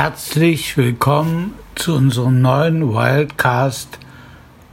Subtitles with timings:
[0.00, 3.98] Herzlich willkommen zu unserem neuen Wildcast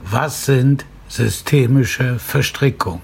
[0.00, 3.02] Was sind systemische Verstrickungen?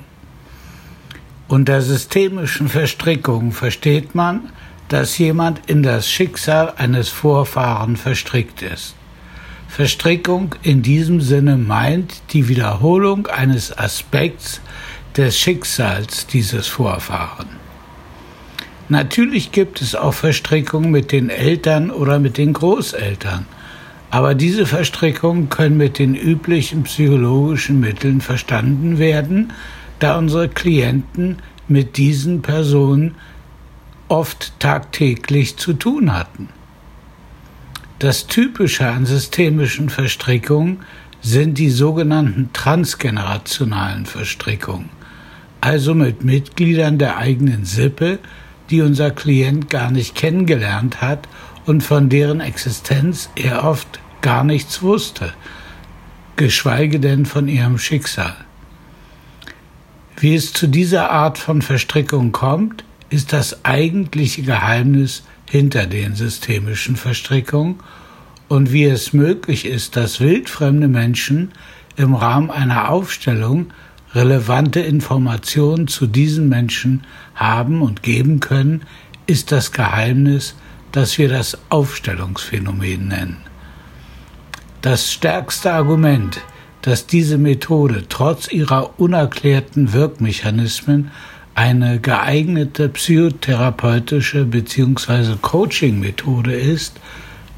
[1.48, 4.50] Unter systemischen Verstrickungen versteht man,
[4.86, 8.95] dass jemand in das Schicksal eines Vorfahren verstrickt ist.
[9.66, 14.61] Verstrickung in diesem Sinne meint die Wiederholung eines Aspekts
[15.16, 17.61] des Schicksals dieses Vorfahren.
[18.88, 23.46] Natürlich gibt es auch Verstrickungen mit den Eltern oder mit den Großeltern,
[24.10, 29.52] aber diese Verstrickungen können mit den üblichen psychologischen Mitteln verstanden werden,
[29.98, 33.14] da unsere Klienten mit diesen Personen
[34.09, 36.48] oft tagtäglich zu tun hatten.
[37.98, 40.80] Das Typische an systemischen Verstrickungen
[41.23, 44.90] sind die sogenannten transgenerationalen Verstrickungen,
[45.60, 48.18] also mit Mitgliedern der eigenen Sippe,
[48.72, 51.28] die unser Klient gar nicht kennengelernt hat
[51.66, 55.32] und von deren Existenz er oft gar nichts wusste,
[56.37, 58.34] geschweige denn von ihrem Schicksal.
[60.16, 66.97] Wie es zu dieser Art von Verstrickung kommt, ist das eigentliche Geheimnis hinter den systemischen
[66.97, 67.76] Verstrickungen
[68.48, 71.53] und wie es möglich ist, dass wildfremde Menschen
[71.97, 73.72] im Rahmen einer Aufstellung
[74.15, 78.82] relevante Informationen zu diesen Menschen haben und geben können,
[79.27, 80.54] ist das Geheimnis,
[80.93, 83.38] das wir das Aufstellungsphänomen nennen.
[84.82, 86.41] Das stärkste Argument,
[86.82, 91.10] dass diese Methode trotz ihrer unerklärten Wirkmechanismen
[91.54, 95.37] eine geeignete psychotherapeutische bzw.
[95.41, 96.99] Coaching-Methode ist,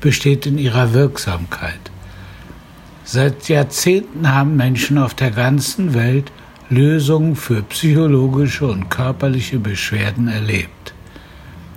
[0.00, 1.80] besteht in ihrer Wirksamkeit.
[3.04, 6.30] Seit Jahrzehnten haben Menschen auf der ganzen Welt
[6.70, 10.94] Lösungen für psychologische und körperliche Beschwerden erlebt.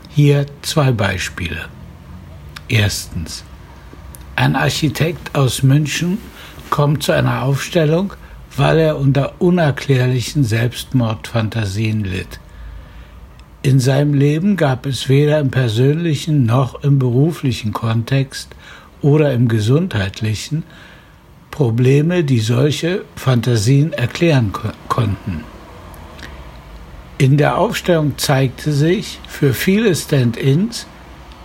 [0.10, 1.66] Hier zwei Beispiele.
[2.70, 3.44] Erstens.
[4.36, 6.20] Ein Architekt aus München
[6.70, 8.14] kommt zu einer Aufstellung,
[8.56, 12.40] weil er unter unerklärlichen Selbstmordfantasien litt.
[13.64, 18.56] In seinem Leben gab es weder im persönlichen noch im beruflichen Kontext
[19.02, 20.64] oder im gesundheitlichen
[21.58, 25.44] Probleme, die solche Fantasien erklären ko konnten.
[27.18, 30.86] In der Aufstellung zeigte sich für viele Stand-ins,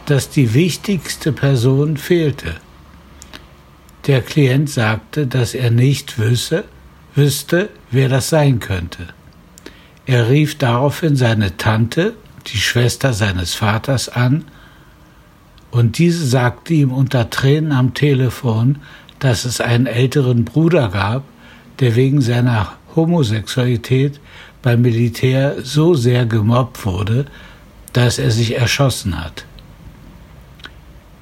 [0.05, 2.57] dass die wichtigste Person fehlte.
[4.07, 6.65] Der Klient sagte, dass er nicht wüsste,
[7.15, 9.07] wüsste, wer das sein könnte.
[10.05, 12.13] Er rief daraufhin seine Tante,
[12.49, 14.45] die Schwester seines Vaters, an,
[15.71, 18.81] und diese sagte ihm unter Tränen am Telefon,
[19.23, 21.23] dass es einen älteren Bruder gab,
[21.79, 24.19] der wegen seiner Homosexualität
[24.63, 27.27] beim Militär so sehr gemobbt wurde,
[27.93, 29.45] dass er sich erschossen hat.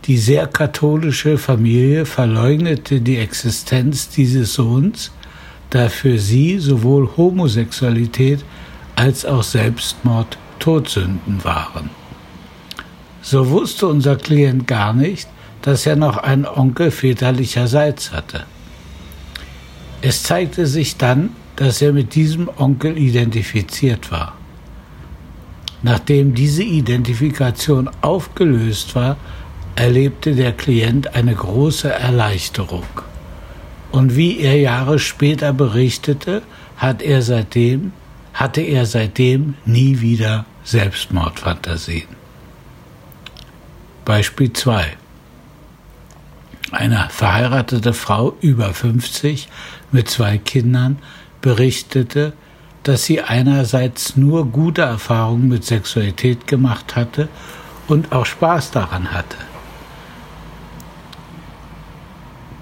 [0.07, 5.13] Die sehr katholische Familie verleugnete die Existenz dieses Sohns,
[5.69, 8.43] da für sie sowohl Homosexualität
[8.97, 11.91] als auch Selbstmord Todsünden waren.
[13.21, 15.29] So wusste unser Klient gar nicht,
[15.63, 18.45] dass er noch einen Onkel väterlicherseits hatte.
[20.03, 24.35] Es zeigte sich dann, dass er mit diesem Onkel identifiziert war.
[25.83, 29.17] Nachdem diese Identifikation aufgelöst war,
[29.77, 32.87] erlebte der Klient eine große Erleichterung.
[33.93, 36.43] Und wie er Jahre später berichtete,
[36.77, 37.93] hat er seitdem,
[38.33, 42.09] hatte er seitdem nie wieder Selbstmordfantasien.
[44.05, 44.97] Beispiel 2.
[46.81, 49.49] Eine verheiratete Frau über 50
[49.93, 50.97] mit zwei Kindern
[51.43, 52.33] berichtete,
[52.85, 57.29] dass sie einerseits nur gute Erfahrungen mit Sexualität gemacht hatte
[57.87, 59.37] und auch Spaß daran hatte.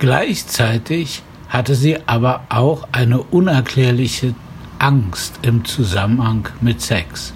[0.01, 4.34] Gleichzeitig hatte sie aber auch eine unerklärliche
[4.81, 7.34] Angst im Zusammenhang mit Sex.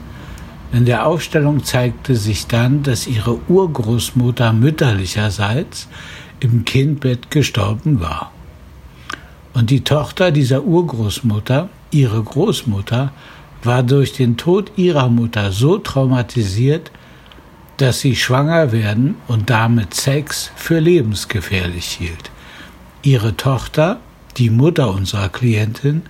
[0.73, 5.87] In der Aufstellung zeigte sich dann, dass ihre Urgroßmutter mütterlicherseits
[6.43, 8.33] im Kindbett gestorben war.
[9.55, 13.13] Und die Tochter dieser Urgroßmutter, ihre Großmutter,
[13.63, 16.91] war durch den Tod ihrer Mutter so traumatisiert,
[17.77, 22.31] dass sie schwanger werden und damit Sex für lebensgefährlich hielt.
[23.03, 24.01] Ihre Tochter,
[24.37, 26.03] die Mutter unserer Klientin,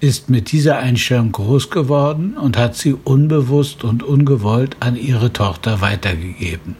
[0.00, 5.80] ist mit dieser Einstellung groß geworden und hat sie unbewusst und ungewollt an ihre Tochter
[5.80, 6.76] weitergegeben.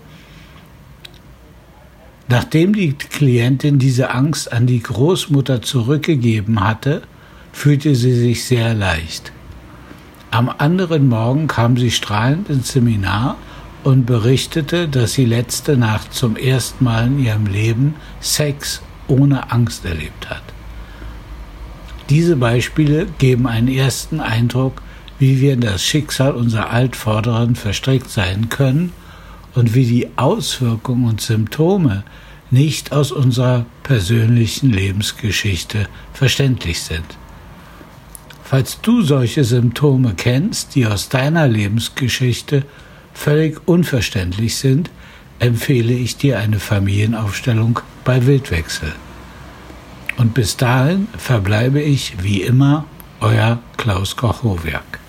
[2.29, 7.03] Nachdem die Klientin diese Angst an die Großmutter zurückgegeben hatte,
[7.53, 9.33] fühlte sie sich sehr leicht.
[10.31, 13.37] Am anderen Morgen kam sie strahlend ins Seminar
[13.85, 19.85] und berichtete, dass sie letzte Nacht zum ersten Mal in ihrem Leben Sex ohne Angst
[19.85, 20.43] erlebt hat.
[22.09, 24.83] Diese Beispiele geben einen ersten Eindruck,
[25.19, 28.93] wie wir in das Schicksal unserer Altvorderen verstrickt sein können
[29.55, 32.05] und wie die Auswirkungen und Symptome
[32.51, 37.05] nicht aus unserer persönlichen Lebensgeschichte verständlich sind.
[38.45, 42.65] Falls du solche Symptome kennst, die aus deiner Lebensgeschichte
[43.13, 44.91] völlig unverständlich sind,
[45.39, 48.93] empfehle ich dir eine Familienaufstellung bei Wildwechsel.
[50.17, 52.85] Und bis dahin verbleibe ich wie immer
[53.21, 55.01] euer Klaus Koch-Howerk.